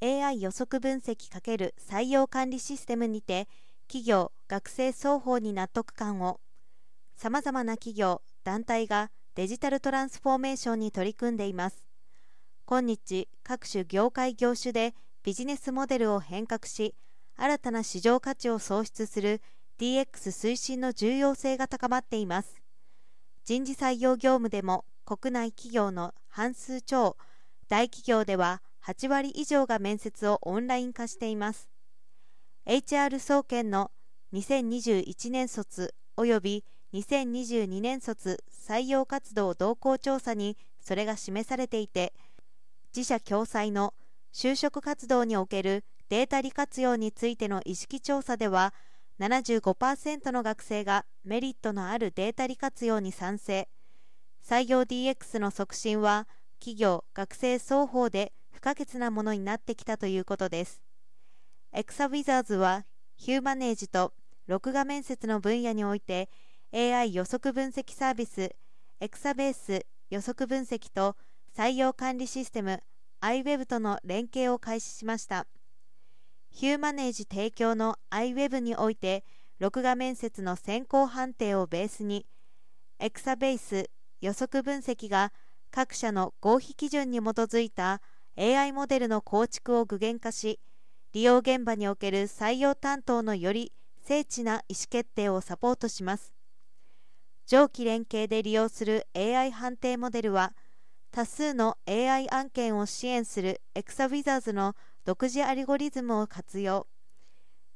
[0.00, 3.48] AI 予測分析×採用管理システムにて
[3.88, 6.40] 企業、学生双方に納得感を
[7.16, 11.84] さまざまな企業、団体がデジタルトランスフォーメーションに取り組んでいます。
[12.64, 16.94] 今日各種業界業種でビジネスモデルを変革し
[17.36, 19.40] 新たな市場価値を創出する
[19.80, 22.60] DX 推進の重要性が高まっています。
[23.44, 27.16] 人事採用業務でも国内企業の半数超
[27.68, 31.68] 大企業では8割以上が面接をオンライン化しています。
[32.64, 33.90] HR 総研の
[34.32, 36.64] 2021年卒及び
[36.94, 42.14] 2022年卒採用活動動向調査にそれが示されていて
[42.96, 43.92] 自社共催の
[44.32, 48.72] 就職活動におけるデータ利活用についての意識調査では
[49.20, 53.68] 75%の学生がメリットのあるデータ利活用に賛成。
[54.42, 56.26] 採用 DX の促進は
[56.58, 60.82] 企業学生双方で不可欠なものになってきたということです。
[61.72, 64.12] エクサウィザーズはヒューマネージと
[64.48, 66.28] 録画面接の分野において
[66.74, 68.50] AI 予測分析サービス
[68.98, 71.14] エクサベース予測分析と
[71.56, 72.82] 採用管理システム
[73.20, 75.46] iWeb との連携を開始しました。
[76.50, 79.22] ヒューマネージ提供の iWeb において
[79.60, 82.26] 録画面接の先行判定をベースに
[82.98, 83.88] エクサベース
[84.20, 85.32] 予測分析が
[85.70, 88.02] 各社の合否基準に基づいた
[88.40, 90.60] AI モデルの構築を具現化し
[91.12, 93.72] 利用現場における採用担当のより
[94.04, 96.32] 精緻な意思決定をサポートします。
[97.46, 100.54] 上記連携で利用する AI 判定モデルは
[101.10, 106.86] 多数の AI 案件を支援するエクサウィザーズの独自アルゴリズムを活用。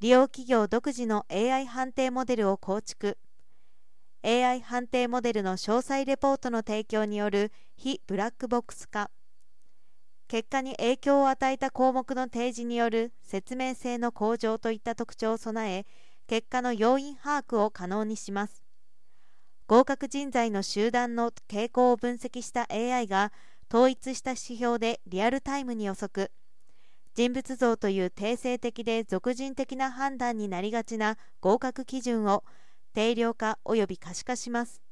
[0.00, 3.16] 利用企業独自の AI 判定モデルを構築。
[4.24, 9.10] AI 判定モデルの詳細レポートの提供による非ブラックボックス化。
[10.28, 15.86] 結果に影響を与えた項目の提示による説明性の向上といった特徴を備え
[16.26, 18.62] 結果の要因把握を可能にします。
[19.66, 23.32] 合格人材の集団の傾向を分析した AI が
[23.70, 26.30] 統一した指標でリアルタイムに予測。
[27.14, 32.44] 人物像という定性的で俗人的な判断になりがちな合格基準を
[32.92, 34.82] 定量化及び可視化します。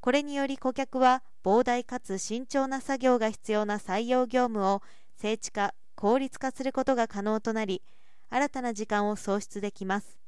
[0.00, 4.82] これにより顧客は膨大かつ慎重な作業が必要な採用業務を
[5.14, 7.82] 精緻化効率化することが可能となり
[8.30, 10.18] 新たな時間を創出できます。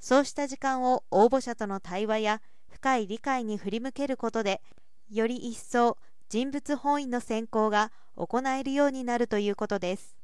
[0.00, 2.42] そうした時間を応募者との対話や
[2.72, 4.60] 深い理解に振り向けることで
[5.12, 5.96] より一層
[6.28, 10.21] 人物本位の選考が行えるようになるということです。